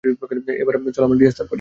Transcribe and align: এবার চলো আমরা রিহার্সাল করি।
এবার 0.61 0.75
চলো 0.95 1.05
আমরা 1.05 1.17
রিহার্সাল 1.17 1.37
করি। 1.37 1.49